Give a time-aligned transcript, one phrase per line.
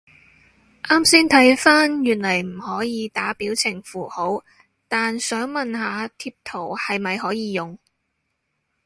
[0.81, 4.43] 啱先睇返原來唔可以打表情符號，
[4.87, 7.77] 但想問下貼圖係咪可以用？